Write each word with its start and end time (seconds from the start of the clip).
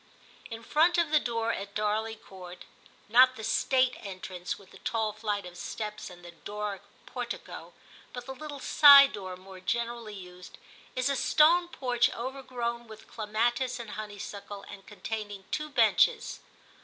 1 0.49 0.57
64 0.57 0.57
TIM 0.57 0.63
CHAP. 0.63 0.65
In 0.65 0.71
front 0.71 0.97
of 0.97 1.11
the 1.11 1.19
door 1.19 1.53
at 1.53 1.75
Darley 1.75 2.15
Court— 2.15 2.65
not 3.07 3.35
the 3.35 3.43
state 3.43 3.93
entrance 3.99 4.57
with 4.57 4.71
the 4.71 4.79
tall 4.79 5.13
flight 5.13 5.45
of 5.45 5.55
steps 5.55 6.09
and 6.09 6.25
the 6.25 6.31
Doric 6.31 6.81
portico, 7.05 7.73
but 8.11 8.25
the 8.25 8.33
little 8.33 8.59
side 8.59 9.13
door 9.13 9.37
more 9.37 9.59
generally 9.59 10.15
used— 10.15 10.57
is 10.95 11.07
a 11.07 11.15
stone 11.15 11.67
porch 11.67 12.09
over 12.15 12.41
grown 12.41 12.87
with 12.87 13.07
clematis 13.07 13.79
and 13.79 13.91
honeysuckle, 13.91 14.65
and 14.67 14.87
containing 14.87 15.43
two 15.51 15.69
benches. 15.69 16.39